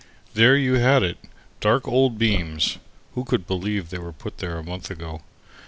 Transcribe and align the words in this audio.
There 0.33 0.57
you 0.57 0.79
had 0.79 1.03
it; 1.03 1.19
dark 1.59 1.87
old 1.87 2.17
beams 2.17 2.79
(who 3.13 3.23
could 3.23 3.45
believe 3.45 3.91
they 3.91 3.99
were 3.99 4.11
put 4.11 4.39
there 4.39 4.57
a 4.57 4.63
month 4.63 4.89
ago?) 4.89 5.21